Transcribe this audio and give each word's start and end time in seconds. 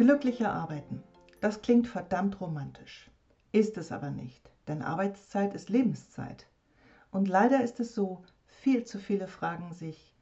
Glücklicher 0.00 0.50
arbeiten. 0.54 1.02
Das 1.42 1.60
klingt 1.60 1.86
verdammt 1.86 2.40
romantisch. 2.40 3.10
Ist 3.52 3.76
es 3.76 3.92
aber 3.92 4.08
nicht, 4.08 4.50
denn 4.66 4.80
Arbeitszeit 4.80 5.52
ist 5.52 5.68
Lebenszeit. 5.68 6.46
Und 7.10 7.28
leider 7.28 7.62
ist 7.62 7.80
es 7.80 7.94
so, 7.94 8.22
viel 8.46 8.84
zu 8.84 8.98
viele 8.98 9.28
fragen 9.28 9.74
sich, 9.74 10.14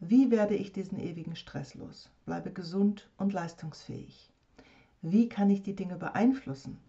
wie 0.00 0.32
werde 0.32 0.56
ich 0.56 0.72
diesen 0.72 0.98
ewigen 0.98 1.36
Stress 1.36 1.74
los, 1.74 2.10
bleibe 2.26 2.52
gesund 2.52 3.10
und 3.16 3.32
leistungsfähig? 3.32 4.32
Wie 5.02 5.28
kann 5.28 5.50
ich 5.50 5.62
die 5.62 5.76
Dinge 5.76 5.98
beeinflussen? 5.98 6.80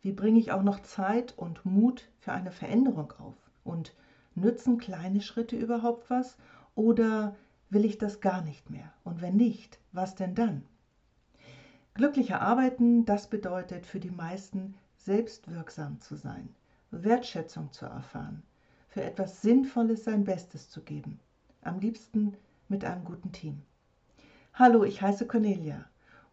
Wie 0.00 0.12
bringe 0.12 0.38
ich 0.38 0.50
auch 0.50 0.62
noch 0.62 0.80
Zeit 0.80 1.36
und 1.36 1.66
Mut 1.66 2.08
für 2.20 2.32
eine 2.32 2.52
Veränderung 2.52 3.12
auf? 3.18 3.36
Und 3.64 3.94
nützen 4.34 4.78
kleine 4.78 5.20
Schritte 5.20 5.56
überhaupt 5.56 6.08
was? 6.08 6.38
Oder 6.74 7.36
will 7.68 7.84
ich 7.84 7.98
das 7.98 8.22
gar 8.22 8.40
nicht 8.40 8.70
mehr? 8.70 8.94
Und 9.04 9.20
wenn 9.20 9.36
nicht, 9.36 9.78
was 9.92 10.14
denn 10.14 10.34
dann? 10.34 10.64
Glücklicher 11.94 12.40
arbeiten, 12.40 13.04
das 13.04 13.28
bedeutet 13.28 13.84
für 13.84 14.00
die 14.00 14.10
meisten 14.10 14.74
selbstwirksam 14.96 16.00
zu 16.00 16.16
sein, 16.16 16.54
Wertschätzung 16.90 17.70
zu 17.70 17.84
erfahren, 17.84 18.42
für 18.88 19.02
etwas 19.02 19.42
Sinnvolles 19.42 20.04
sein 20.04 20.24
Bestes 20.24 20.70
zu 20.70 20.80
geben, 20.80 21.20
am 21.60 21.80
liebsten 21.80 22.34
mit 22.68 22.86
einem 22.86 23.04
guten 23.04 23.30
Team. 23.32 23.60
Hallo, 24.54 24.84
ich 24.84 25.02
heiße 25.02 25.26
Cornelia 25.26 25.84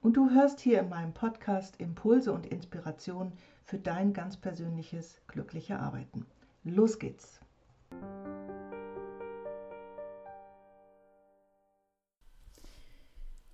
und 0.01 0.15
du 0.15 0.29
hörst 0.29 0.61
hier 0.61 0.79
in 0.79 0.87
meinem 0.87 1.13
Podcast 1.13 1.75
Impulse 1.81 2.31
und 2.31 2.45
Inspiration 2.45 3.33
für 3.65 3.79
dein 3.79 4.13
ganz 4.13 4.37
persönliches 4.37 5.19
glückliche 5.27 5.77
Arbeiten. 5.77 6.25
Los 6.63 6.99
geht's! 6.99 7.41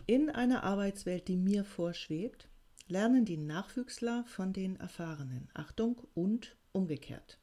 In 0.08 0.30
einer 0.30 0.64
Arbeitswelt, 0.64 1.28
die 1.28 1.36
mir 1.36 1.64
vorschwebt, 1.64 2.48
lernen 2.88 3.26
die 3.26 3.38
Nachwüchsler 3.38 4.24
von 4.28 4.54
den 4.54 4.76
Erfahrenen. 4.76 5.50
Achtung 5.56 6.00
und 6.14 6.56
umgekehrt. 6.74 7.40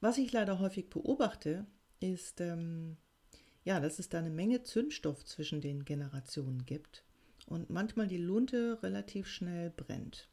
Was 0.00 0.18
ich 0.18 0.30
leider 0.30 0.60
häufig 0.60 0.88
beobachte, 0.88 1.66
ist, 1.98 2.40
ähm, 2.40 2.96
ja, 3.64 3.80
dass 3.80 3.98
es 3.98 4.08
da 4.08 4.18
eine 4.18 4.30
Menge 4.30 4.62
Zündstoff 4.62 5.24
zwischen 5.24 5.60
den 5.60 5.84
Generationen 5.84 6.64
gibt 6.64 7.04
und 7.46 7.70
manchmal 7.70 8.06
die 8.06 8.18
Lunte 8.18 8.80
relativ 8.84 9.26
schnell 9.26 9.70
brennt. 9.70 10.28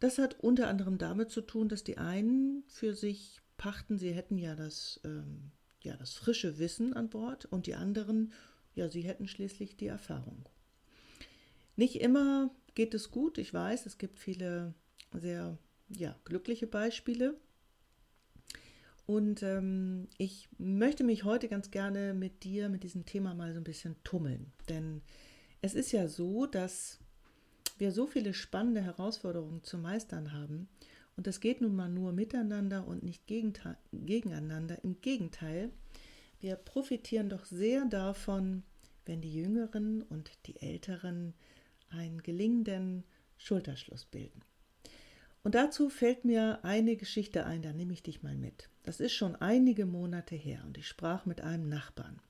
Das 0.00 0.16
hat 0.16 0.40
unter 0.40 0.68
anderem 0.68 0.96
damit 0.96 1.30
zu 1.30 1.42
tun, 1.42 1.68
dass 1.68 1.84
die 1.84 1.98
einen 1.98 2.64
für 2.68 2.94
sich 2.94 3.42
pachten, 3.58 3.98
sie 3.98 4.12
hätten 4.12 4.38
ja 4.38 4.54
das, 4.56 5.00
ähm, 5.04 5.50
ja 5.82 5.94
das 5.96 6.14
frische 6.14 6.58
Wissen 6.58 6.94
an 6.94 7.10
Bord 7.10 7.44
und 7.44 7.66
die 7.66 7.74
anderen 7.74 8.32
ja, 8.74 8.88
sie 8.88 9.02
hätten 9.02 9.28
schließlich 9.28 9.76
die 9.76 9.86
Erfahrung. 9.86 10.48
Nicht 11.76 12.00
immer 12.00 12.50
geht 12.74 12.94
es 12.94 13.10
gut, 13.10 13.38
ich 13.38 13.52
weiß, 13.52 13.86
es 13.86 13.98
gibt 13.98 14.18
viele 14.18 14.74
sehr 15.12 15.58
ja, 15.88 16.16
glückliche 16.24 16.66
Beispiele. 16.66 17.36
Und 19.06 19.42
ähm, 19.42 20.08
ich 20.16 20.48
möchte 20.58 21.04
mich 21.04 21.24
heute 21.24 21.48
ganz 21.48 21.70
gerne 21.70 22.14
mit 22.14 22.42
dir, 22.42 22.68
mit 22.68 22.84
diesem 22.84 23.04
Thema 23.04 23.34
mal 23.34 23.52
so 23.52 23.60
ein 23.60 23.64
bisschen 23.64 23.96
tummeln. 24.02 24.52
Denn 24.68 25.02
es 25.60 25.74
ist 25.74 25.92
ja 25.92 26.08
so, 26.08 26.46
dass 26.46 26.98
wir 27.78 27.92
so 27.92 28.06
viele 28.06 28.32
spannende 28.32 28.80
Herausforderungen 28.80 29.62
zu 29.62 29.78
meistern 29.78 30.32
haben. 30.32 30.68
Und 31.16 31.26
das 31.26 31.40
geht 31.40 31.60
nun 31.60 31.76
mal 31.76 31.88
nur 31.88 32.12
miteinander 32.12 32.86
und 32.86 33.02
nicht 33.02 33.26
gegeneinander. 33.26 34.82
Im 34.82 35.00
Gegenteil, 35.00 35.70
wir 36.44 36.56
profitieren 36.56 37.30
doch 37.30 37.46
sehr 37.46 37.86
davon, 37.86 38.64
wenn 39.06 39.22
die 39.22 39.32
Jüngeren 39.32 40.02
und 40.02 40.30
die 40.44 40.60
Älteren 40.60 41.32
einen 41.88 42.22
gelingenden 42.22 43.04
Schulterschluss 43.38 44.04
bilden. 44.04 44.42
Und 45.42 45.54
dazu 45.54 45.88
fällt 45.88 46.26
mir 46.26 46.62
eine 46.62 46.96
Geschichte 46.96 47.46
ein, 47.46 47.62
da 47.62 47.72
nehme 47.72 47.94
ich 47.94 48.02
dich 48.02 48.22
mal 48.22 48.36
mit. 48.36 48.68
Das 48.82 49.00
ist 49.00 49.14
schon 49.14 49.36
einige 49.36 49.86
Monate 49.86 50.34
her 50.34 50.62
und 50.66 50.76
ich 50.76 50.86
sprach 50.86 51.24
mit 51.24 51.40
einem 51.40 51.70
Nachbarn. 51.70 52.20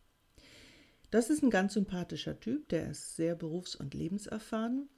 Das 1.10 1.28
ist 1.28 1.43
ein 1.43 1.50
ganz 1.50 1.75
sympathischer 1.75 2.39
Typ, 2.39 2.69
der 2.69 2.89
ist 2.91 3.16
sehr 3.16 3.34
berufs- 3.34 3.75
und 3.75 3.94
lebenserfahren. 3.94 4.89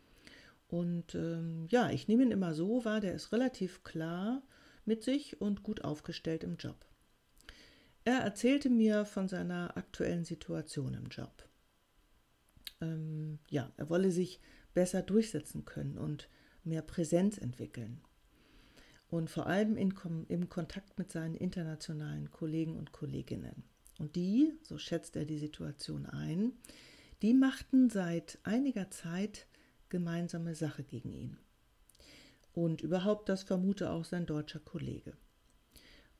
Und 0.68 1.14
ähm, 1.14 1.66
ja, 1.70 1.88
ich 1.88 2.06
nehme 2.06 2.22
ihn 2.22 2.32
immer 2.32 2.52
so 2.52 2.84
wahr, 2.84 3.00
der 3.00 3.14
ist 3.14 3.32
relativ 3.32 3.82
klar 3.82 4.42
mit 4.84 5.02
sich 5.02 5.40
und 5.40 5.62
gut 5.62 5.84
aufgestellt 5.84 6.44
im 6.44 6.58
Job. 6.58 6.86
Er 8.06 8.20
erzählte 8.20 8.70
mir 8.70 9.04
von 9.04 9.26
seiner 9.26 9.76
aktuellen 9.76 10.24
Situation 10.24 10.94
im 10.94 11.08
Job. 11.08 11.48
Ähm, 12.80 13.40
ja, 13.50 13.72
er 13.76 13.90
wolle 13.90 14.12
sich 14.12 14.40
besser 14.74 15.02
durchsetzen 15.02 15.64
können 15.64 15.98
und 15.98 16.28
mehr 16.62 16.82
Präsenz 16.82 17.36
entwickeln. 17.36 18.00
Und 19.08 19.28
vor 19.28 19.48
allem 19.48 19.76
in, 19.76 19.92
im 20.28 20.48
Kontakt 20.48 21.00
mit 21.00 21.10
seinen 21.10 21.34
internationalen 21.34 22.30
Kollegen 22.30 22.76
und 22.76 22.92
Kolleginnen. 22.92 23.64
Und 23.98 24.14
die, 24.14 24.52
so 24.62 24.78
schätzt 24.78 25.16
er 25.16 25.24
die 25.24 25.38
Situation 25.38 26.06
ein, 26.06 26.52
die 27.22 27.34
machten 27.34 27.90
seit 27.90 28.38
einiger 28.44 28.88
Zeit 28.88 29.48
gemeinsame 29.88 30.54
Sache 30.54 30.84
gegen 30.84 31.12
ihn. 31.12 31.38
Und 32.52 32.82
überhaupt, 32.82 33.28
das 33.28 33.42
vermute 33.42 33.90
auch 33.90 34.04
sein 34.04 34.26
deutscher 34.26 34.60
Kollege. 34.60 35.16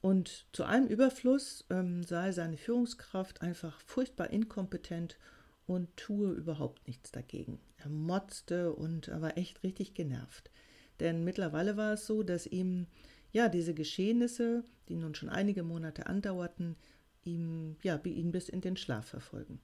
Und 0.06 0.46
zu 0.52 0.62
allem 0.62 0.86
Überfluss 0.86 1.64
ähm, 1.68 2.04
sei 2.04 2.30
seine 2.30 2.56
Führungskraft 2.56 3.42
einfach 3.42 3.80
furchtbar 3.80 4.30
inkompetent 4.30 5.18
und 5.66 5.96
tue 5.96 6.30
überhaupt 6.30 6.86
nichts 6.86 7.10
dagegen. 7.10 7.58
Er 7.78 7.88
motzte 7.88 8.72
und 8.72 9.08
er 9.08 9.20
war 9.20 9.36
echt 9.36 9.64
richtig 9.64 9.94
genervt. 9.94 10.52
Denn 11.00 11.24
mittlerweile 11.24 11.76
war 11.76 11.94
es 11.94 12.06
so, 12.06 12.22
dass 12.22 12.46
ihm 12.46 12.86
ja 13.32 13.48
diese 13.48 13.74
Geschehnisse, 13.74 14.62
die 14.88 14.94
nun 14.94 15.16
schon 15.16 15.28
einige 15.28 15.64
Monate 15.64 16.06
andauerten, 16.06 16.76
ihm 17.24 17.74
ja 17.82 18.00
ihn 18.04 18.30
bis 18.30 18.48
in 18.48 18.60
den 18.60 18.76
Schlaf 18.76 19.06
verfolgen. 19.08 19.58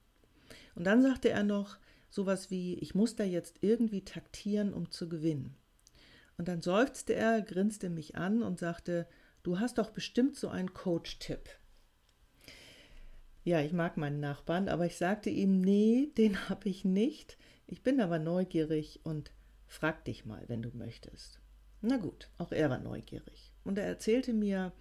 Und 0.75 0.88
dann 0.88 1.02
sagte 1.02 1.28
er 1.28 1.44
noch 1.44 1.78
sowas 2.10 2.50
wie 2.50 2.75
ich 2.81 2.97
muss 2.97 3.14
da 3.14 3.22
jetzt 3.22 3.58
irgendwie 3.60 4.04
taktieren, 4.04 4.75
um 4.75 4.91
zu 4.91 5.08
gewinnen. 5.08 5.54
Und 6.36 6.48
dann 6.48 6.62
seufzte 6.62 7.14
er, 7.14 7.42
grinste 7.42 7.91
mich 7.91 8.16
an 8.16 8.42
und 8.42 8.58
sagte 8.58 9.06
Du 9.42 9.58
hast 9.58 9.78
doch 9.78 9.91
bestimmt 9.91 10.36
so 10.36 10.48
einen 10.48 10.72
Coach-Tipp. 10.72 11.48
Ja, 13.44 13.60
ich 13.60 13.72
mag 13.72 13.97
meinen 13.97 14.20
Nachbarn, 14.20 14.69
aber 14.69 14.86
ich 14.86 14.97
sagte 14.97 15.30
ihm, 15.30 15.60
nee, 15.60 16.12
den 16.16 16.36
habe 16.48 16.69
ich 16.69 16.84
nicht. 16.84 17.36
Ich 17.66 17.82
bin 17.82 18.00
aber 18.00 18.19
neugierig 18.19 19.00
und 19.02 19.32
frag 19.66 20.04
dich 20.04 20.25
mal, 20.26 20.44
wenn 20.48 20.62
du 20.62 20.70
möchtest. 20.76 21.41
Na 21.81 21.97
gut, 21.97 22.31
auch 22.38 22.52
er 22.52 22.70
war 22.70 22.78
neugierig. 22.78 23.52
Und 23.64 23.78
er 23.78 23.86
erzählte 23.86 24.32
mir, 24.32 24.72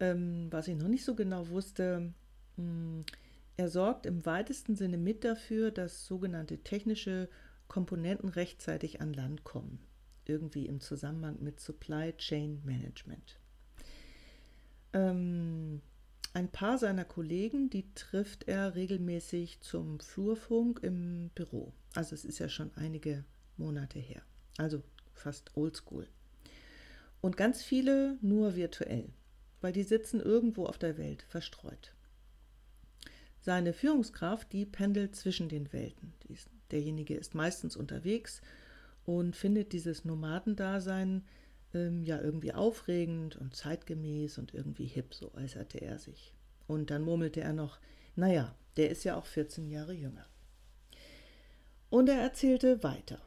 ähm, 0.00 0.46
was 0.50 0.68
ich 0.68 0.76
noch 0.76 0.88
nicht 0.88 1.04
so 1.04 1.14
genau 1.14 1.48
wusste, 1.48 2.14
mh, 2.56 2.64
hm, 2.64 3.04
er 3.58 3.68
sorgt 3.68 4.06
im 4.06 4.24
weitesten 4.24 4.76
Sinne 4.76 4.98
mit 4.98 5.24
dafür, 5.24 5.72
dass 5.72 6.06
sogenannte 6.06 6.58
technische 6.58 7.28
Komponenten 7.66 8.28
rechtzeitig 8.28 9.00
an 9.00 9.12
Land 9.12 9.42
kommen. 9.42 9.80
Irgendwie 10.26 10.66
im 10.66 10.80
Zusammenhang 10.80 11.38
mit 11.40 11.58
Supply 11.58 12.16
Chain 12.16 12.62
Management. 12.64 13.40
Ähm, 14.92 15.80
ein 16.34 16.48
paar 16.48 16.78
seiner 16.78 17.04
Kollegen, 17.04 17.70
die 17.70 17.92
trifft 17.94 18.46
er 18.48 18.74
regelmäßig 18.74 19.60
zum 19.60 19.98
Flurfunk 20.00 20.80
im 20.82 21.30
Büro. 21.34 21.72
Also 21.94 22.14
es 22.14 22.24
ist 22.24 22.38
ja 22.38 22.48
schon 22.48 22.70
einige 22.76 23.24
Monate 23.56 23.98
her. 23.98 24.22
Also 24.56 24.82
fast 25.14 25.56
oldschool. 25.56 26.06
Und 27.20 27.36
ganz 27.36 27.62
viele 27.62 28.18
nur 28.20 28.54
virtuell, 28.54 29.10
weil 29.60 29.72
die 29.72 29.82
sitzen 29.82 30.20
irgendwo 30.20 30.66
auf 30.66 30.78
der 30.78 30.96
Welt 30.96 31.22
verstreut. 31.22 31.92
Seine 33.40 33.72
Führungskraft, 33.72 34.52
die 34.52 34.66
pendelt 34.66 35.16
zwischen 35.16 35.48
den 35.48 35.72
Welten. 35.72 36.12
derjenige 36.70 37.14
ist 37.14 37.34
meistens 37.34 37.76
unterwegs 37.76 38.42
und 39.04 39.34
findet 39.34 39.72
dieses 39.72 40.04
Nomadendasein 40.04 41.24
ähm, 41.74 42.02
ja 42.02 42.20
irgendwie 42.20 42.52
aufregend 42.52 43.36
und 43.36 43.54
zeitgemäß 43.54 44.38
und 44.38 44.54
irgendwie 44.54 44.86
hip, 44.86 45.14
so 45.14 45.32
äußerte 45.34 45.80
er 45.80 45.98
sich. 45.98 46.34
Und 46.66 46.90
dann 46.90 47.02
murmelte 47.02 47.40
er 47.40 47.52
noch, 47.52 47.78
naja, 48.16 48.54
der 48.76 48.90
ist 48.90 49.04
ja 49.04 49.16
auch 49.16 49.26
14 49.26 49.68
Jahre 49.70 49.92
jünger. 49.92 50.26
Und 51.90 52.08
er 52.08 52.20
erzählte 52.20 52.82
weiter, 52.82 53.20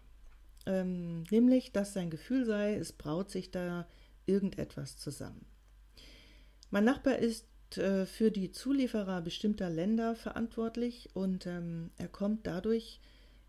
ähm, 0.65 1.23
nämlich, 1.31 1.71
dass 1.71 1.93
sein 1.93 2.09
Gefühl 2.09 2.45
sei, 2.45 2.75
es 2.75 2.93
braut 2.93 3.31
sich 3.31 3.51
da 3.51 3.87
irgendetwas 4.25 4.97
zusammen. 4.97 5.45
Mein 6.69 6.85
Nachbar 6.85 7.17
ist 7.17 7.47
äh, 7.77 8.05
für 8.05 8.31
die 8.31 8.51
Zulieferer 8.51 9.21
bestimmter 9.21 9.69
Länder 9.69 10.15
verantwortlich 10.15 11.09
und 11.13 11.47
ähm, 11.47 11.91
er 11.97 12.07
kommt 12.07 12.45
dadurch 12.45 13.01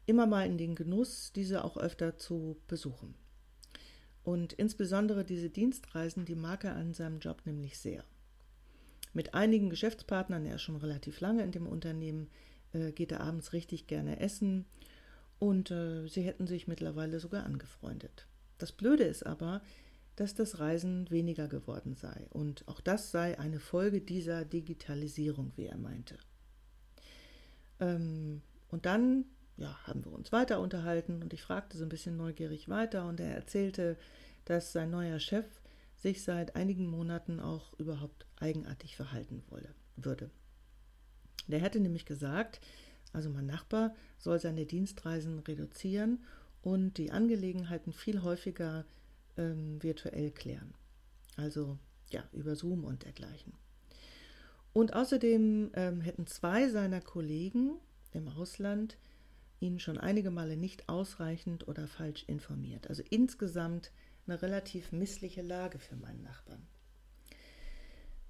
immer 0.06 0.26
mal 0.26 0.46
in 0.46 0.58
den 0.58 0.74
Genuss, 0.74 1.32
diese 1.32 1.64
auch 1.64 1.76
öfter 1.76 2.16
zu 2.16 2.56
besuchen. 2.66 3.14
Und 4.24 4.52
insbesondere 4.52 5.24
diese 5.24 5.50
Dienstreisen, 5.50 6.24
die 6.24 6.36
mag 6.36 6.64
er 6.64 6.76
an 6.76 6.94
seinem 6.94 7.18
Job 7.18 7.42
nämlich 7.44 7.78
sehr. 7.78 8.04
Mit 9.14 9.34
einigen 9.34 9.68
Geschäftspartnern, 9.68 10.46
er 10.46 10.54
ist 10.56 10.62
schon 10.62 10.76
relativ 10.76 11.20
lange 11.20 11.42
in 11.42 11.50
dem 11.50 11.66
Unternehmen, 11.66 12.30
äh, 12.72 12.92
geht 12.92 13.12
er 13.12 13.20
abends 13.20 13.52
richtig 13.52 13.86
gerne 13.86 14.20
essen. 14.20 14.66
und 15.38 15.72
äh, 15.72 16.06
sie 16.06 16.22
hätten 16.22 16.46
sich 16.46 16.68
mittlerweile 16.68 17.18
sogar 17.18 17.44
angefreundet. 17.44 18.28
Das 18.58 18.70
Blöde 18.70 19.02
ist 19.02 19.26
aber, 19.26 19.60
dass 20.14 20.34
das 20.34 20.60
Reisen 20.60 21.10
weniger 21.10 21.48
geworden 21.48 21.96
sei 21.96 22.28
und 22.30 22.68
auch 22.68 22.80
das 22.80 23.10
sei 23.10 23.40
eine 23.40 23.58
Folge 23.58 24.00
dieser 24.00 24.44
Digitalisierung, 24.44 25.50
wie 25.56 25.66
er 25.66 25.78
meinte. 25.78 26.16
Ähm, 27.80 28.42
und 28.68 28.86
dann 28.86 29.24
ja, 29.62 29.78
haben 29.84 30.04
wir 30.04 30.12
uns 30.12 30.32
weiter 30.32 30.60
unterhalten 30.60 31.22
und 31.22 31.32
ich 31.32 31.42
fragte 31.42 31.78
so 31.78 31.84
ein 31.84 31.88
bisschen 31.88 32.16
neugierig 32.16 32.68
weiter 32.68 33.06
und 33.06 33.20
er 33.20 33.34
erzählte, 33.34 33.96
dass 34.44 34.72
sein 34.72 34.90
neuer 34.90 35.20
Chef 35.20 35.46
sich 35.96 36.24
seit 36.24 36.56
einigen 36.56 36.88
Monaten 36.88 37.38
auch 37.38 37.72
überhaupt 37.78 38.26
eigenartig 38.40 38.96
verhalten 38.96 39.44
wolle, 39.50 39.72
würde. 39.94 40.30
Der 41.46 41.60
hätte 41.60 41.78
nämlich 41.78 42.06
gesagt, 42.06 42.60
also 43.12 43.30
mein 43.30 43.46
Nachbar 43.46 43.94
soll 44.18 44.40
seine 44.40 44.66
Dienstreisen 44.66 45.38
reduzieren 45.38 46.24
und 46.62 46.98
die 46.98 47.12
Angelegenheiten 47.12 47.92
viel 47.92 48.22
häufiger 48.22 48.84
ähm, 49.36 49.80
virtuell 49.80 50.32
klären. 50.32 50.74
Also 51.36 51.78
ja, 52.10 52.24
über 52.32 52.56
Zoom 52.56 52.84
und 52.84 53.04
dergleichen. 53.04 53.52
Und 54.72 54.94
außerdem 54.94 55.70
ähm, 55.74 56.00
hätten 56.00 56.26
zwei 56.26 56.68
seiner 56.68 57.00
Kollegen 57.00 57.76
im 58.12 58.26
Ausland 58.26 58.96
ihn 59.62 59.78
schon 59.78 59.98
einige 59.98 60.30
Male 60.30 60.56
nicht 60.56 60.88
ausreichend 60.88 61.68
oder 61.68 61.86
falsch 61.86 62.24
informiert. 62.26 62.88
Also 62.88 63.02
insgesamt 63.08 63.92
eine 64.26 64.42
relativ 64.42 64.92
missliche 64.92 65.42
Lage 65.42 65.78
für 65.78 65.96
meinen 65.96 66.22
Nachbarn. 66.22 66.66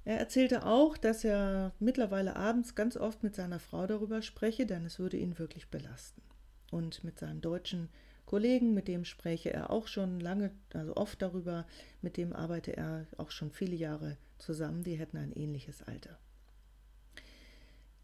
Er 0.05 0.19
erzählte 0.19 0.67
auch, 0.67 0.97
dass 0.97 1.25
er 1.25 1.73
mittlerweile 1.79 2.37
abends 2.37 2.75
ganz 2.75 2.97
oft 2.97 3.23
mit 3.23 3.35
seiner 3.37 3.61
Frau 3.61 3.87
darüber 3.87 4.21
spreche, 4.21 4.67
denn 4.67 4.85
es 4.85 4.99
würde 4.99 5.17
ihn 5.17 5.39
wirklich 5.39 5.69
belasten. 5.69 6.23
Und 6.71 7.05
mit 7.05 7.19
seinem 7.19 7.41
deutschen 7.41 7.89
Kollegen, 8.27 8.75
mit 8.75 8.89
dem 8.89 9.05
spreche 9.05 9.53
er 9.53 9.71
auch 9.71 9.87
schon 9.87 10.19
lange, 10.19 10.51
also 10.73 10.97
oft 10.97 11.23
darüber, 11.23 11.67
mit 12.01 12.17
dem 12.17 12.33
arbeite 12.33 12.77
er 12.77 13.07
auch 13.17 13.31
schon 13.31 13.53
viele 13.53 13.77
Jahre 13.77 14.17
zusammen, 14.39 14.83
die 14.83 14.95
hätten 14.95 15.19
ein 15.19 15.33
ähnliches 15.33 15.83
Alter. 15.83 16.19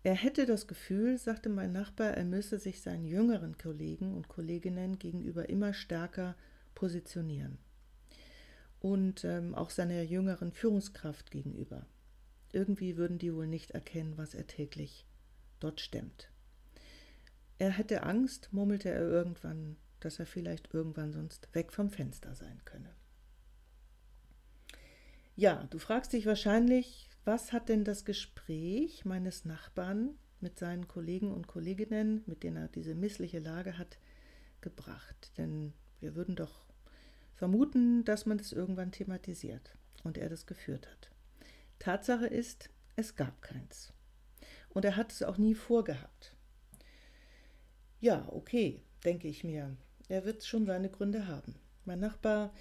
Er 0.08 0.14
hätte 0.14 0.46
das 0.46 0.66
Gefühl, 0.66 1.18
sagte 1.18 1.50
mein 1.50 1.72
Nachbar, 1.72 2.12
er 2.12 2.24
müsse 2.24 2.58
sich 2.58 2.80
seinen 2.80 3.04
jüngeren 3.04 3.58
Kollegen 3.58 4.14
und 4.14 4.26
Kolleginnen 4.26 4.98
gegenüber 4.98 5.50
immer 5.50 5.74
stärker 5.74 6.34
positionieren 6.74 7.58
und 8.80 9.22
ähm, 9.24 9.54
auch 9.54 9.68
seiner 9.68 10.00
jüngeren 10.00 10.50
Führungskraft 10.50 11.30
gegenüber. 11.30 11.84
Irgendwie 12.54 12.96
würden 12.96 13.18
die 13.18 13.34
wohl 13.34 13.46
nicht 13.46 13.72
erkennen, 13.72 14.16
was 14.16 14.32
er 14.32 14.46
täglich 14.46 15.06
dort 15.60 15.82
stemmt. 15.82 16.30
Er 17.58 17.72
hätte 17.72 18.04
Angst, 18.04 18.48
murmelte 18.50 18.88
er 18.88 19.02
irgendwann, 19.02 19.76
dass 20.00 20.18
er 20.18 20.24
vielleicht 20.24 20.72
irgendwann 20.72 21.12
sonst 21.12 21.54
weg 21.54 21.70
vom 21.70 21.90
Fenster 21.90 22.34
sein 22.34 22.62
könne. 22.64 22.94
Ja, 25.36 25.66
du 25.68 25.78
fragst 25.78 26.14
dich 26.14 26.24
wahrscheinlich, 26.24 27.07
was 27.28 27.52
hat 27.52 27.68
denn 27.68 27.84
das 27.84 28.06
Gespräch 28.06 29.04
meines 29.04 29.44
Nachbarn 29.44 30.18
mit 30.40 30.58
seinen 30.58 30.88
Kollegen 30.88 31.30
und 31.30 31.46
Kolleginnen, 31.46 32.22
mit 32.24 32.42
denen 32.42 32.56
er 32.56 32.68
diese 32.68 32.94
missliche 32.94 33.38
Lage 33.38 33.76
hat, 33.76 33.98
gebracht? 34.62 35.32
Denn 35.36 35.74
wir 36.00 36.14
würden 36.14 36.36
doch 36.36 36.64
vermuten, 37.34 38.02
dass 38.06 38.24
man 38.24 38.38
das 38.38 38.52
irgendwann 38.52 38.92
thematisiert 38.92 39.76
und 40.04 40.16
er 40.16 40.30
das 40.30 40.46
geführt 40.46 40.88
hat. 40.90 41.10
Tatsache 41.78 42.26
ist, 42.26 42.70
es 42.96 43.14
gab 43.14 43.42
keins. 43.42 43.92
Und 44.70 44.86
er 44.86 44.96
hat 44.96 45.12
es 45.12 45.22
auch 45.22 45.36
nie 45.36 45.54
vorgehabt. 45.54 46.34
Ja, 48.00 48.26
okay, 48.32 48.80
denke 49.04 49.28
ich 49.28 49.44
mir. 49.44 49.76
Er 50.08 50.24
wird 50.24 50.46
schon 50.46 50.64
seine 50.64 50.88
Gründe 50.88 51.26
haben. 51.26 51.56
Mein 51.84 52.00
Nachbar 52.00 52.54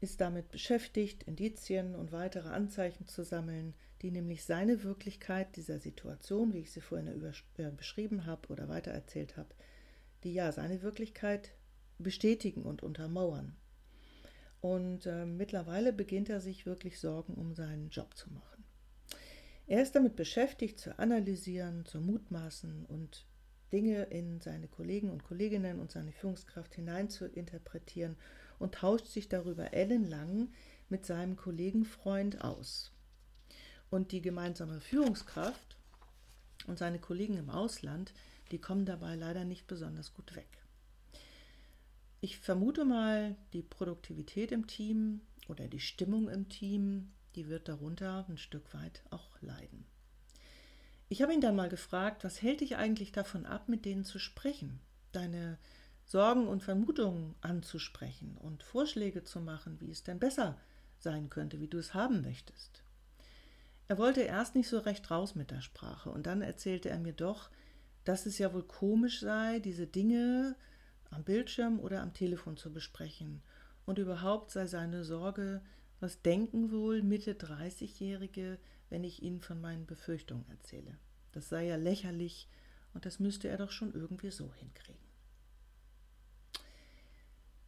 ist 0.00 0.22
damit 0.22 0.48
beschäftigt, 0.48 1.24
Indizien 1.24 1.94
und 1.94 2.10
weitere 2.10 2.48
Anzeichen 2.48 3.06
zu 3.06 3.22
sammeln, 3.22 3.74
die 4.04 4.10
nämlich 4.10 4.44
seine 4.44 4.84
Wirklichkeit 4.84 5.56
dieser 5.56 5.78
Situation, 5.78 6.52
wie 6.52 6.58
ich 6.58 6.72
sie 6.72 6.82
vorhin 6.82 7.08
äh, 7.56 7.70
beschrieben 7.70 8.26
habe 8.26 8.48
oder 8.50 8.68
weitererzählt 8.68 9.38
habe, 9.38 9.48
die 10.24 10.34
ja 10.34 10.52
seine 10.52 10.82
Wirklichkeit 10.82 11.52
bestätigen 11.98 12.64
und 12.64 12.82
untermauern. 12.82 13.56
Und 14.60 15.06
äh, 15.06 15.24
mittlerweile 15.24 15.90
beginnt 15.94 16.28
er 16.28 16.42
sich 16.42 16.66
wirklich 16.66 17.00
Sorgen 17.00 17.32
um 17.32 17.54
seinen 17.54 17.88
Job 17.88 18.14
zu 18.14 18.30
machen. 18.30 18.64
Er 19.66 19.80
ist 19.80 19.94
damit 19.94 20.16
beschäftigt, 20.16 20.78
zu 20.78 20.98
analysieren, 20.98 21.86
zu 21.86 21.98
mutmaßen 21.98 22.84
und 22.84 23.24
Dinge 23.72 24.02
in 24.04 24.38
seine 24.42 24.68
Kollegen 24.68 25.08
und 25.08 25.24
Kolleginnen 25.24 25.80
und 25.80 25.90
seine 25.90 26.12
Führungskraft 26.12 26.74
hinein 26.74 27.08
zu 27.08 27.24
interpretieren 27.24 28.16
und 28.58 28.74
tauscht 28.74 29.06
sich 29.06 29.30
darüber 29.30 29.72
ellenlang 29.72 30.52
mit 30.90 31.06
seinem 31.06 31.36
Kollegenfreund 31.36 32.44
aus. 32.44 32.93
Und 33.94 34.10
die 34.10 34.22
gemeinsame 34.22 34.80
Führungskraft 34.80 35.76
und 36.66 36.80
seine 36.80 36.98
Kollegen 36.98 37.36
im 37.36 37.48
Ausland, 37.48 38.12
die 38.50 38.58
kommen 38.58 38.86
dabei 38.86 39.14
leider 39.14 39.44
nicht 39.44 39.68
besonders 39.68 40.12
gut 40.14 40.34
weg. 40.34 40.48
Ich 42.20 42.38
vermute 42.38 42.84
mal, 42.84 43.36
die 43.52 43.62
Produktivität 43.62 44.50
im 44.50 44.66
Team 44.66 45.20
oder 45.46 45.68
die 45.68 45.78
Stimmung 45.78 46.28
im 46.28 46.48
Team, 46.48 47.12
die 47.36 47.46
wird 47.46 47.68
darunter 47.68 48.26
ein 48.28 48.36
Stück 48.36 48.74
weit 48.74 49.04
auch 49.10 49.40
leiden. 49.40 49.86
Ich 51.08 51.22
habe 51.22 51.32
ihn 51.32 51.40
dann 51.40 51.54
mal 51.54 51.68
gefragt, 51.68 52.24
was 52.24 52.42
hält 52.42 52.62
dich 52.62 52.74
eigentlich 52.74 53.12
davon 53.12 53.46
ab, 53.46 53.68
mit 53.68 53.84
denen 53.84 54.04
zu 54.04 54.18
sprechen, 54.18 54.80
deine 55.12 55.56
Sorgen 56.04 56.48
und 56.48 56.64
Vermutungen 56.64 57.36
anzusprechen 57.42 58.38
und 58.38 58.64
Vorschläge 58.64 59.22
zu 59.22 59.38
machen, 59.38 59.80
wie 59.80 59.92
es 59.92 60.02
denn 60.02 60.18
besser 60.18 60.58
sein 60.98 61.30
könnte, 61.30 61.60
wie 61.60 61.68
du 61.68 61.78
es 61.78 61.94
haben 61.94 62.22
möchtest. 62.22 62.83
Er 63.86 63.98
wollte 63.98 64.22
erst 64.22 64.54
nicht 64.54 64.68
so 64.68 64.78
recht 64.78 65.10
raus 65.10 65.34
mit 65.34 65.50
der 65.50 65.60
Sprache 65.60 66.10
und 66.10 66.26
dann 66.26 66.40
erzählte 66.40 66.88
er 66.88 66.98
mir 66.98 67.12
doch, 67.12 67.50
dass 68.04 68.26
es 68.26 68.38
ja 68.38 68.52
wohl 68.52 68.62
komisch 68.62 69.20
sei, 69.20 69.58
diese 69.60 69.86
Dinge 69.86 70.56
am 71.10 71.24
Bildschirm 71.24 71.80
oder 71.80 72.02
am 72.02 72.14
Telefon 72.14 72.56
zu 72.56 72.72
besprechen. 72.72 73.42
Und 73.86 73.98
überhaupt 73.98 74.50
sei 74.50 74.66
seine 74.66 75.04
Sorge, 75.04 75.60
was 76.00 76.22
denken 76.22 76.70
wohl 76.70 77.02
Mitte 77.02 77.34
30-Jährige, 77.34 78.58
wenn 78.90 79.04
ich 79.04 79.22
ihnen 79.22 79.40
von 79.40 79.60
meinen 79.60 79.86
Befürchtungen 79.86 80.48
erzähle. 80.50 80.98
Das 81.32 81.48
sei 81.48 81.66
ja 81.66 81.76
lächerlich 81.76 82.48
und 82.94 83.06
das 83.06 83.20
müsste 83.20 83.48
er 83.48 83.58
doch 83.58 83.70
schon 83.70 83.92
irgendwie 83.92 84.30
so 84.30 84.52
hinkriegen. 84.54 85.04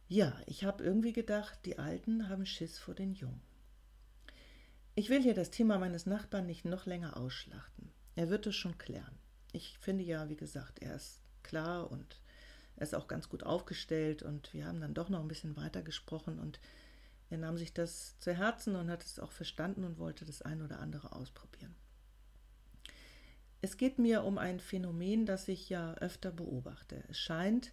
Ja, 0.07 0.39
ich 0.45 0.63
habe 0.63 0.83
irgendwie 0.83 1.13
gedacht, 1.13 1.59
die 1.65 1.79
Alten 1.79 2.29
haben 2.29 2.45
Schiss 2.45 2.79
vor 2.79 2.95
den 2.95 3.13
Jungen. 3.13 3.41
Ich 4.99 5.09
will 5.11 5.21
hier 5.21 5.35
das 5.35 5.51
Thema 5.51 5.77
meines 5.77 6.07
Nachbarn 6.07 6.47
nicht 6.47 6.65
noch 6.65 6.87
länger 6.87 7.17
ausschlachten. 7.17 7.91
Er 8.15 8.31
wird 8.31 8.47
es 8.47 8.55
schon 8.55 8.79
klären. 8.79 9.15
Ich 9.51 9.77
finde 9.77 10.03
ja, 10.03 10.27
wie 10.27 10.35
gesagt, 10.35 10.79
er 10.79 10.95
ist 10.95 11.21
klar 11.43 11.91
und 11.91 12.19
er 12.77 12.81
ist 12.81 12.95
auch 12.95 13.07
ganz 13.07 13.29
gut 13.29 13.43
aufgestellt 13.43 14.23
und 14.23 14.51
wir 14.55 14.65
haben 14.65 14.81
dann 14.81 14.95
doch 14.95 15.09
noch 15.09 15.19
ein 15.19 15.27
bisschen 15.27 15.55
weiter 15.55 15.83
gesprochen 15.83 16.39
und 16.39 16.59
er 17.29 17.37
nahm 17.37 17.59
sich 17.59 17.75
das 17.75 18.17
zu 18.17 18.33
Herzen 18.33 18.75
und 18.75 18.89
hat 18.89 19.03
es 19.03 19.19
auch 19.19 19.31
verstanden 19.31 19.83
und 19.83 19.99
wollte 19.99 20.25
das 20.25 20.41
ein 20.41 20.63
oder 20.63 20.79
andere 20.79 21.11
ausprobieren. 21.11 21.75
Es 23.61 23.77
geht 23.77 23.99
mir 23.99 24.23
um 24.23 24.39
ein 24.39 24.59
Phänomen, 24.59 25.27
das 25.27 25.47
ich 25.47 25.69
ja 25.69 25.93
öfter 25.97 26.31
beobachte. 26.31 27.03
Es 27.07 27.19
scheint, 27.19 27.71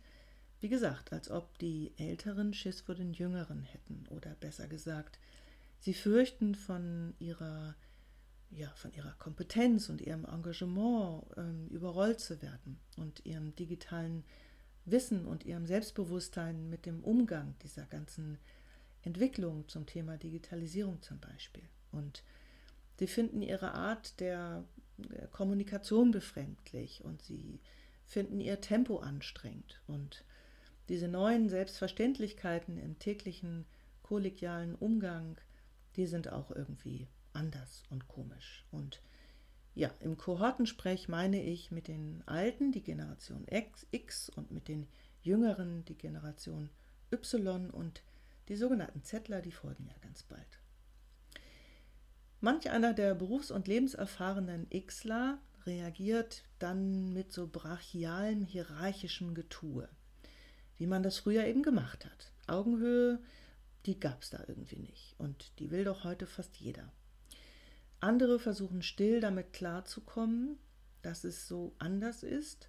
wie 0.61 0.69
gesagt, 0.69 1.11
als 1.14 1.31
ob 1.31 1.57
die 1.57 1.95
Älteren 1.97 2.52
Schiss 2.52 2.83
vor 2.83 2.95
den 2.95 3.14
Jüngeren 3.14 3.62
hätten 3.62 4.04
oder 4.11 4.35
besser 4.35 4.69
gesagt, 4.69 5.19
sie 5.85 5.95
fürchten 5.95 6.55
von 6.55 7.14
ihrer 7.19 7.76
ja, 8.50 8.69
von 8.76 8.93
ihrer 8.93 9.12
Kompetenz 9.19 9.88
und 9.88 10.00
ihrem 10.00 10.25
Engagement 10.25 11.25
ähm, 11.37 11.67
überrollt 11.69 12.21
zu 12.21 12.41
werden 12.41 12.79
und 12.97 13.26
ihrem 13.26 13.55
digitalen 13.57 14.25
Wissen 14.85 15.26
und 15.26 15.45
ihrem 15.45 15.67
Selbstbewusstsein 15.67 16.71
mit 16.71 16.87
dem 16.87 17.03
Umgang 17.03 17.57
dieser 17.64 17.85
ganzen 17.87 18.38
Entwicklung 19.03 19.69
zum 19.69 19.87
Thema 19.87 20.17
Digitalisierung 20.17 21.03
zum 21.03 21.19
Beispiel. 21.19 21.64
Und 21.91 22.23
sie 22.99 23.09
finden 23.09 23.43
ihre 23.43 23.73
Art 23.75 24.21
der, 24.21 24.64
der 24.99 25.26
Kommunikation 25.29 26.12
befremdlich 26.12 27.05
und 27.05 27.23
sie 27.23 27.61
finden 28.05 28.41
ihr 28.41 28.61
Tempo 28.61 28.99
anstrengend. 28.99 29.83
Und 29.88 30.25
diese 30.88 31.09
neuen 31.09 31.49
Selbstverständlichkeiten 31.49 32.79
im 32.79 33.00
täglichen 33.00 33.67
kollegialen 34.03 34.76
Umgang, 34.76 35.38
die 35.97 36.07
sind 36.07 36.33
auch 36.33 36.51
irgendwie 36.51 37.09
anders 37.33 37.83
und 37.91 38.09
komisch. 38.09 38.65
Und 38.71 39.01
ja, 39.75 39.91
im 40.01 40.17
Kohortensprech 40.17 41.09
meine 41.09 41.43
ich 41.43 41.71
mit 41.71 41.89
den 41.89 42.23
Alten 42.27 42.73
die 42.73 42.83
Generation 42.83 43.47
X, 43.49 44.29
und 44.31 44.51
mit 44.51 44.69
den 44.69 44.87
Jüngeren 45.23 45.85
die 45.85 45.99
Generation 45.99 46.71
Y 47.13 47.71
und 47.71 48.03
die 48.49 48.57
sogenannten 48.57 49.03
Zettler, 49.03 49.41
die 49.41 49.53
folgen 49.53 49.87
ja 49.87 49.95
ganz 50.03 50.23
bald. 50.23 50.61
Manch 52.41 52.71
einer 52.71 52.93
der 52.93 53.15
berufs- 53.15 53.51
und 53.51 53.69
lebenserfahrenen 53.69 54.69
Xler 54.69 55.39
reagiert 55.65 56.45
dann 56.59 57.13
mit 57.15 57.33
so 57.33 57.49
brachialem 57.49 58.45
hierarchischem 58.45 59.35
Getue. 59.35 59.89
wie 60.77 60.87
man 60.87 61.03
das 61.03 61.19
früher 61.19 61.45
eben 61.45 61.63
gemacht 61.63 62.05
hat. 62.05 62.33
Augenhöhe, 62.47 63.21
die 63.87 63.99
gab 64.00 64.23
es 64.23 64.31
da 64.31 64.43
irgendwie 64.47 64.79
nicht. 64.79 65.14
Und 65.19 65.59
die 65.59 65.71
will 65.71 65.85
doch 65.85 66.05
heute 66.05 66.26
fast 66.26 66.57
jeder. 66.57 66.93
Andere 68.00 68.38
versuchen 68.38 68.83
still 68.83 69.21
damit 69.21 69.53
klarzukommen, 69.53 70.59
dass 71.03 71.25
es 71.25 71.49
so 71.49 71.75
anders 71.79 72.23
ist 72.23 72.69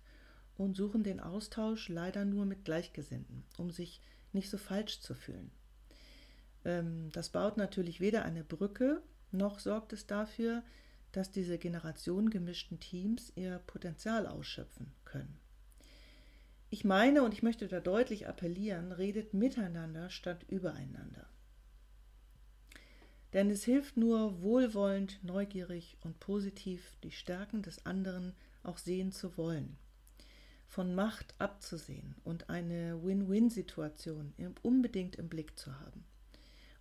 und 0.58 0.76
suchen 0.76 1.04
den 1.04 1.20
Austausch 1.20 1.90
leider 1.90 2.26
nur 2.26 2.46
mit 2.46 2.66
Gleichgesinnten, 2.66 3.44
um 3.58 3.72
sich 3.72 4.02
nicht 4.32 4.50
so 4.50 4.58
falsch 4.58 5.00
zu 5.02 5.14
fühlen. 5.14 5.52
Ähm, 6.64 7.10
das 7.12 7.30
baut 7.30 7.58
natürlich 7.58 8.00
weder 8.00 8.24
eine 8.24 8.44
Brücke, 8.44 9.02
noch 9.32 9.60
sorgt 9.60 9.94
es 9.94 10.08
dafür, 10.08 10.64
dass 11.12 11.32
diese 11.32 11.58
generationengemischten 11.58 12.80
Teams 12.80 13.32
ihr 13.36 13.60
Potenzial 13.60 14.28
ausschöpfen 14.28 14.94
können. 15.06 15.40
Ich 16.70 16.84
meine, 16.84 17.24
und 17.24 17.34
ich 17.34 17.44
möchte 17.44 17.68
da 17.68 17.80
deutlich 17.80 18.28
appellieren, 18.28 18.92
redet 18.92 19.34
miteinander 19.34 20.10
statt 20.10 20.46
übereinander. 20.50 21.28
Denn 23.34 23.50
es 23.50 23.64
hilft 23.64 23.98
nur, 23.98 24.42
wohlwollend, 24.42 25.20
neugierig 25.24 25.98
und 26.02 26.20
positiv 26.20 26.98
die 27.04 27.12
Stärken 27.12 27.62
des 27.62 27.86
anderen 27.86 28.34
auch 28.64 28.78
sehen 28.78 29.12
zu 29.12 29.38
wollen, 29.38 29.78
von 30.68 30.96
Macht 30.96 31.36
abzusehen 31.38 32.16
und 32.24 32.50
eine 32.50 33.04
Win-Win-Situation 33.04 34.34
unbedingt 34.64 35.18
im 35.18 35.30
Blick 35.30 35.60
zu 35.60 35.80
haben. 35.80 36.06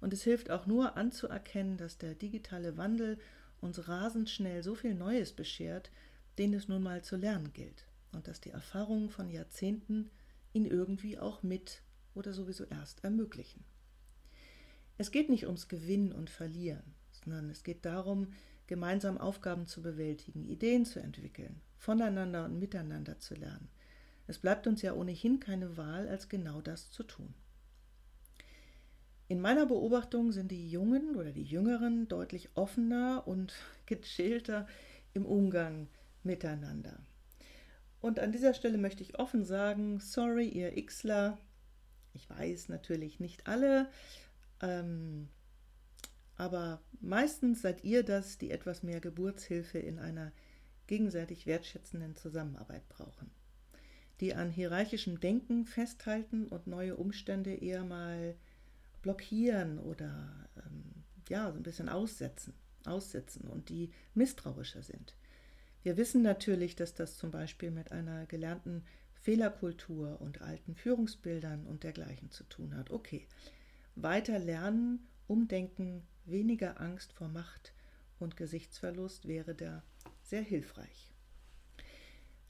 Und 0.01 0.13
es 0.13 0.23
hilft 0.23 0.51
auch 0.51 0.67
nur 0.67 0.97
anzuerkennen, 0.97 1.77
dass 1.77 1.99
der 1.99 2.15
digitale 2.15 2.77
Wandel 2.77 3.19
uns 3.61 3.89
rasend 3.89 4.31
schnell 4.31 4.63
so 4.63 4.75
viel 4.75 4.95
Neues 4.95 5.33
beschert, 5.33 5.91
den 6.39 6.55
es 6.55 6.69
nun 6.69 6.83
mal 6.83 7.03
zu 7.03 7.17
lernen 7.17 7.53
gilt. 7.53 7.85
Und 8.15 8.29
dass 8.29 8.41
die 8.41 8.51
Erfahrungen 8.51 9.11
von 9.11 9.29
Jahrzehnten 9.29 10.11
ihn 10.53 10.67
irgendwie 10.67 11.19
auch 11.19 11.43
mit 11.43 11.83
oder 12.15 12.33
sowieso 12.33 12.65
erst 12.65 13.03
ermöglichen. 13.05 13.65
Es 14.97 15.11
geht 15.11 15.29
nicht 15.29 15.47
ums 15.47 15.69
Gewinnen 15.69 16.13
und 16.13 16.31
Verlieren, 16.31 16.95
sondern 17.11 17.51
es 17.51 17.65
geht 17.65 17.85
darum, 17.85 18.29
gemeinsam 18.67 19.19
Aufgaben 19.19 19.67
zu 19.67 19.83
bewältigen, 19.83 20.45
Ideen 20.45 20.85
zu 20.85 21.01
entwickeln, 21.01 21.61
voneinander 21.77 22.45
und 22.45 22.59
miteinander 22.59 23.19
zu 23.19 23.35
lernen. 23.35 23.69
Es 24.27 24.39
bleibt 24.39 24.67
uns 24.67 24.81
ja 24.83 24.95
ohnehin 24.95 25.41
keine 25.41 25.77
Wahl, 25.77 26.09
als 26.09 26.29
genau 26.29 26.61
das 26.61 26.91
zu 26.91 27.03
tun. 27.03 27.35
In 29.27 29.41
meiner 29.41 29.67
Beobachtung 29.67 30.33
sind 30.33 30.51
die 30.51 30.71
Jungen 30.71 31.17
oder 31.17 31.33
die 31.33 31.43
Jüngeren 31.43 32.09
deutlich 32.09 32.51
offener 32.55 33.27
und 33.27 33.55
gechillter 33.87 34.67
im 35.13 35.27
Umgang 35.27 35.89
miteinander. 36.23 36.99
Und 38.05 38.21
an 38.21 38.33
dieser 38.33 38.53
Stelle 38.53 38.77
möchte 38.77 39.03
ich 39.03 39.19
offen 39.19 39.47
sagen, 39.47 39.99
sorry, 39.99 40.47
ihr 40.47 40.73
Xler, 40.85 41.39
ich 42.13 42.29
weiß 42.29 42.69
natürlich 42.69 43.19
nicht 43.19 43.47
alle, 43.47 43.89
ähm, 44.61 45.31
aber 46.37 46.83
meistens 47.01 47.63
seid 47.63 47.83
ihr 47.83 48.03
das, 48.03 48.37
die 48.37 48.51
etwas 48.51 48.83
mehr 48.83 49.01
Geburtshilfe 49.01 49.79
in 49.79 49.99
einer 49.99 50.33
gegenseitig 50.87 51.47
wertschätzenden 51.47 52.15
Zusammenarbeit 52.15 52.87
brauchen. 52.91 53.31
Die 54.21 54.35
an 54.35 54.51
hierarchischem 54.51 55.19
Denken 55.19 55.65
festhalten 55.65 56.47
und 56.49 56.67
neue 56.67 56.97
Umstände 56.97 57.55
eher 57.55 57.85
mal 57.85 58.35
blockieren 59.01 59.79
oder 59.79 60.47
ähm, 60.59 61.05
ja, 61.31 61.51
so 61.51 61.57
ein 61.57 61.63
bisschen 61.63 61.89
aussetzen, 61.89 62.53
aussetzen 62.85 63.49
und 63.49 63.71
die 63.71 63.95
misstrauischer 64.13 64.83
sind. 64.83 65.15
Wir 65.85 65.99
wissen 65.99 66.23
natürlich, 66.23 66.77
dass 66.77 66.95
das 66.95 67.19
zum 67.19 67.31
Beispiel 67.31 67.71
mit 67.71 67.93
einer 67.93 68.25
gelernten 68.25 68.85
Fehlerkultur 69.21 70.19
und 70.21 70.41
alten 70.41 70.75
Führungsbildern 70.75 71.67
und 71.67 71.85
dergleichen 71.85 72.31
zu 72.31 72.45
tun 72.45 72.75
hat. 72.75 72.91
Okay, 72.91 73.27
weiter 73.95 74.39
lernen, 74.39 75.07
umdenken, 75.27 76.03
weniger 76.25 76.81
Angst 76.81 77.13
vor 77.13 77.29
Macht 77.29 77.75
und 78.19 78.37
Gesichtsverlust 78.39 79.29
wäre 79.29 79.55
da 79.55 79.83
sehr 80.23 80.41
hilfreich. 80.41 81.13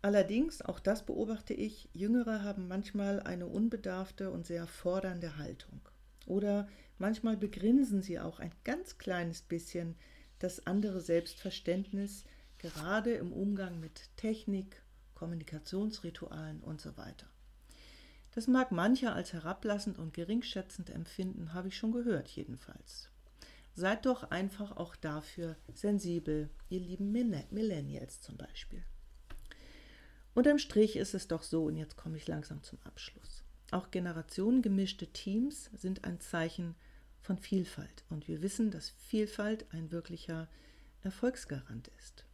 Allerdings, 0.01 0.63
auch 0.63 0.79
das 0.79 1.05
beobachte 1.05 1.55
ich, 1.55 1.89
Jüngere 1.93 2.45
haben 2.45 2.69
manchmal 2.69 3.21
eine 3.21 3.47
unbedarfte 3.47 4.31
und 4.31 4.47
sehr 4.47 4.69
fordernde 4.69 5.39
Haltung. 5.39 5.81
Oder 6.27 6.69
manchmal 6.99 7.37
begrinsen 7.37 8.01
sie 8.01 8.21
auch 8.21 8.39
ein 8.39 8.53
ganz 8.63 8.99
kleines 8.99 9.43
bisschen 9.43 9.97
das 10.39 10.69
andere 10.69 11.01
Selbstverständnis, 11.01 12.25
gerade 12.65 13.13
im 13.13 13.31
Umgang 13.31 13.79
mit 13.79 14.09
Technik, 14.17 14.81
Kommunikationsritualen 15.15 16.61
und 16.63 16.81
so 16.81 16.97
weiter. 16.97 17.27
Das 18.35 18.47
mag 18.47 18.73
mancher 18.73 19.15
als 19.15 19.35
herablassend 19.35 19.99
und 19.99 20.15
geringschätzend 20.15 20.89
empfinden, 20.89 21.53
habe 21.53 21.69
ich 21.69 21.77
schon 21.77 21.93
gehört 21.93 22.29
jedenfalls. 22.29 23.11
Seid 23.75 24.07
doch 24.07 24.31
einfach 24.31 24.79
auch 24.79 24.97
dafür 24.97 25.57
sensibel, 25.75 26.49
ihr 26.71 26.81
lieben 26.81 27.13
Millennials 27.13 28.23
zum 28.23 28.39
Beispiel. 28.39 28.83
Unterm 30.33 30.59
Strich 30.59 30.97
ist 30.97 31.13
es 31.13 31.29
doch 31.29 31.43
so, 31.43 31.65
und 31.67 31.77
jetzt 31.77 31.97
komme 31.97 32.17
ich 32.17 32.27
langsam 32.27 32.63
zum 32.63 32.79
Abschluss. 32.85 33.45
Auch 33.73 33.91
generationengemischte 33.91 35.09
Teams 35.09 35.71
sind 35.77 36.05
ein 36.05 36.19
Zeichen 36.19 36.77
von 37.21 37.37
Vielfalt. 37.37 38.05
Und 38.09 38.27
wir 38.27 38.41
wissen, 38.41 38.71
dass 38.71 38.91
Vielfalt 38.91 39.67
ein 39.73 39.91
wirklicher 39.91 40.49
Erfolgsgarant 41.03 41.89
ist. 41.99 42.25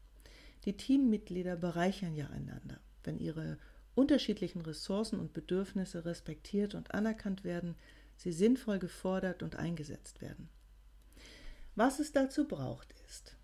Die 0.64 0.76
Teammitglieder 0.76 1.56
bereichern 1.56 2.14
ja 2.14 2.26
einander, 2.28 2.80
wenn 3.04 3.18
ihre 3.18 3.58
unterschiedlichen 3.94 4.60
Ressourcen 4.60 5.18
und 5.18 5.32
Bedürfnisse 5.32 6.04
respektiert 6.04 6.74
und 6.74 6.94
anerkannt 6.94 7.44
werden, 7.44 7.76
sie 8.16 8.32
sinnvoll 8.32 8.78
gefordert 8.78 9.42
und 9.42 9.56
eingesetzt 9.56 10.20
werden. 10.20 10.48
Was 11.74 11.98
es 11.98 12.12
dazu 12.12 12.46
braucht, 12.46 12.94
ist 13.08 13.36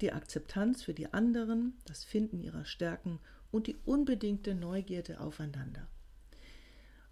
die 0.00 0.12
Akzeptanz 0.12 0.82
für 0.82 0.94
die 0.94 1.12
anderen, 1.12 1.78
das 1.86 2.04
Finden 2.04 2.40
ihrer 2.40 2.64
Stärken 2.64 3.18
und 3.50 3.66
die 3.66 3.76
unbedingte 3.84 4.54
Neugierde 4.54 5.20
aufeinander. 5.20 5.88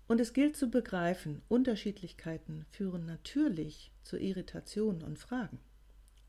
Und 0.07 0.21
es 0.21 0.35
gilt 0.35 0.57
zu 0.57 0.69
begreifen, 0.69 1.41
Unterschiedlichkeiten 1.49 2.67
führen 2.71 3.07
natürlich 3.07 3.91
zu 4.03 4.19
Irritationen 4.19 5.03
und 5.03 5.19
Fragen. 5.19 5.59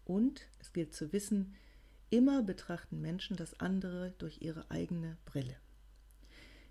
Und 0.06 0.48
es 0.60 0.72
gilt 0.72 0.94
zu 0.94 1.12
wissen, 1.12 1.56
immer 2.10 2.44
betrachten 2.44 3.02
Menschen 3.02 3.36
das 3.36 3.60
andere 3.60 4.14
durch 4.18 4.42
ihre 4.42 4.70
eigene 4.70 5.18
Brille. 5.26 5.56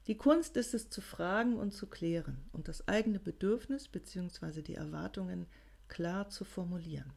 Die 0.07 0.17
Kunst 0.17 0.57
ist 0.57 0.75
es 0.75 0.91
zu 0.91 1.01
fragen 1.01 1.57
und 1.57 1.73
zu 1.73 1.87
klären 1.87 2.45
und 2.53 2.69
das 2.69 2.87
eigene 2.89 3.19
Bedürfnis 3.19 3.89
bzw. 3.89 4.63
die 4.63 4.75
Erwartungen 4.75 5.47
klar 5.89 6.29
zu 6.29 6.45
formulieren. 6.45 7.13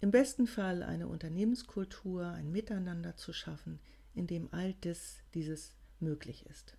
Im 0.00 0.10
besten 0.10 0.46
Fall 0.46 0.82
eine 0.82 1.06
Unternehmenskultur, 1.06 2.26
ein 2.26 2.50
Miteinander 2.50 3.16
zu 3.16 3.32
schaffen, 3.32 3.78
in 4.14 4.26
dem 4.26 4.48
all 4.52 4.74
das, 4.80 5.18
dieses 5.34 5.74
möglich 6.00 6.46
ist. 6.46 6.76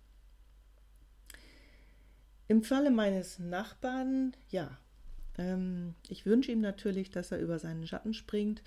Im 2.48 2.62
Falle 2.62 2.90
meines 2.90 3.38
Nachbarn, 3.38 4.36
ja, 4.50 4.76
ähm, 5.38 5.94
ich 6.08 6.26
wünsche 6.26 6.52
ihm 6.52 6.60
natürlich, 6.60 7.10
dass 7.10 7.32
er 7.32 7.38
über 7.38 7.58
seinen 7.58 7.86
Schatten 7.86 8.12
springt 8.14 8.62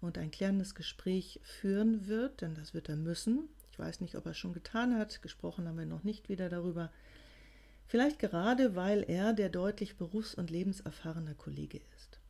und 0.00 0.18
ein 0.18 0.30
klärendes 0.30 0.74
Gespräch 0.74 1.40
führen 1.42 2.06
wird, 2.06 2.40
denn 2.40 2.54
das 2.54 2.74
wird 2.74 2.88
er 2.88 2.96
müssen. 2.96 3.48
Ich 3.72 3.78
weiß 3.78 4.00
nicht, 4.00 4.16
ob 4.16 4.26
er 4.26 4.32
es 4.32 4.38
schon 4.38 4.52
getan 4.52 4.98
hat, 4.98 5.22
gesprochen 5.22 5.68
haben 5.68 5.78
wir 5.78 5.86
noch 5.86 6.04
nicht 6.04 6.28
wieder 6.28 6.48
darüber. 6.48 6.90
Vielleicht 7.86 8.18
gerade, 8.18 8.76
weil 8.76 9.02
er 9.08 9.32
der 9.32 9.48
deutlich 9.48 9.96
berufs- 9.96 10.34
und 10.34 10.50
lebenserfahrene 10.50 11.34
Kollege 11.34 11.80
ist. 11.96 12.20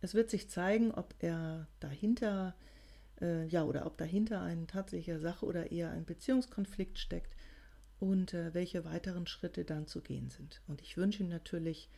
Es 0.00 0.14
wird 0.14 0.30
sich 0.30 0.48
zeigen, 0.48 0.92
ob 0.92 1.14
er 1.18 1.66
dahinter, 1.80 2.54
äh, 3.20 3.46
ja, 3.46 3.64
oder 3.64 3.86
ob 3.86 3.96
dahinter 3.96 4.42
eine 4.42 4.66
tatsächliche 4.66 5.18
Sache 5.18 5.46
oder 5.46 5.72
eher 5.72 5.90
ein 5.90 6.04
Beziehungskonflikt 6.04 6.98
steckt 6.98 7.34
und 7.98 8.34
äh, 8.34 8.54
welche 8.54 8.84
weiteren 8.84 9.26
Schritte 9.26 9.64
dann 9.64 9.86
zu 9.86 10.02
gehen 10.02 10.30
sind. 10.30 10.62
Und 10.68 10.82
ich 10.82 10.96
wünsche 10.96 11.22
ihm 11.22 11.28
natürlich 11.28 11.88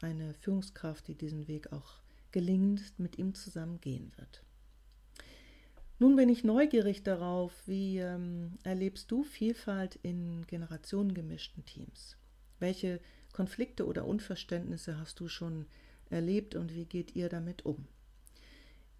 eine 0.00 0.34
Führungskraft, 0.34 1.06
die 1.08 1.14
diesen 1.14 1.48
Weg 1.48 1.72
auch 1.72 2.00
gelingend 2.32 2.98
mit 2.98 3.18
ihm 3.18 3.34
zusammen 3.34 3.80
gehen 3.80 4.12
wird. 4.16 4.42
Nun 6.00 6.16
bin 6.16 6.28
ich 6.28 6.42
neugierig 6.42 7.04
darauf, 7.04 7.52
wie 7.66 7.98
ähm, 7.98 8.58
erlebst 8.64 9.10
du 9.10 9.22
Vielfalt 9.22 9.96
in 10.02 10.44
generationengemischten 10.46 11.64
Teams? 11.64 12.16
Welche 12.58 13.00
Konflikte 13.32 13.86
oder 13.86 14.04
Unverständnisse 14.04 14.98
hast 14.98 15.20
du 15.20 15.28
schon 15.28 15.66
erlebt 16.10 16.56
und 16.56 16.74
wie 16.74 16.84
geht 16.84 17.14
ihr 17.14 17.28
damit 17.28 17.64
um? 17.64 17.86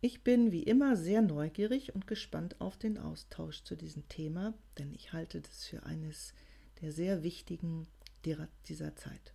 Ich 0.01 0.23
bin 0.23 0.53
wie 0.53 0.63
immer 0.63 0.97
sehr 0.97 1.23
neugierig 1.23 1.95
und 1.95 2.07
gespannt 2.07 2.61
auf 2.61 2.77
den 2.77 2.99
Austausch 2.99 3.65
zu 3.65 3.75
diesem 3.75 4.07
Thema, 4.09 4.55
denn 4.79 4.95
ich 4.95 5.13
halte 5.13 5.41
das 5.41 5.65
für 5.65 5.83
eines 5.85 6.35
der 6.81 6.93
sehr 6.93 7.23
wichtigen 7.23 7.87
dieser 8.25 8.97
Zeit. 8.97 9.33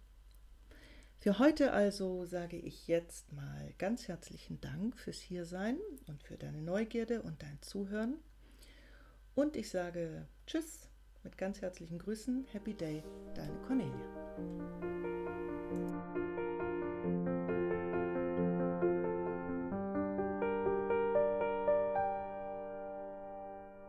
Für 1.19 1.38
heute 1.38 1.73
also 1.73 2.25
sage 2.25 2.55
ich 2.55 2.88
jetzt 2.88 3.33
mal 3.33 3.73
ganz 3.77 4.07
herzlichen 4.07 4.61
Dank 4.61 4.97
fürs 4.97 5.19
Hiersein 5.19 5.77
und 6.07 6.23
für 6.23 6.38
deine 6.38 6.61
Neugierde 6.61 7.21
und 7.21 7.43
dein 7.43 7.61
Zuhören. 7.61 8.15
Und 9.35 9.57
ich 9.57 9.69
sage 9.69 10.25
Tschüss 10.47 10.88
mit 11.23 11.38
ganz 11.38 11.59
herzlichen 11.59 11.99
Grüßen. 11.99 12.45
Happy 12.53 12.73
Day, 12.73 13.03
deine 13.35 13.57
Cornelia. 13.67 14.99